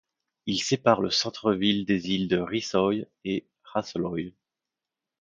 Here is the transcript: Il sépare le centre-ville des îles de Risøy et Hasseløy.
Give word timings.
Il 0.47 0.63
sépare 0.63 0.99
le 1.01 1.11
centre-ville 1.11 1.85
des 1.85 2.09
îles 2.09 2.27
de 2.27 2.39
Risøy 2.39 3.05
et 3.23 3.47
Hasseløy. 3.71 4.33